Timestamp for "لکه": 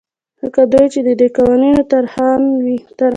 0.41-0.61